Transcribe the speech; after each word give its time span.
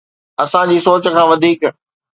اسان 0.43 0.65
جي 0.71 0.77
سوچ 0.87 1.03
کان 1.13 1.25
وڌيڪ 1.31 1.59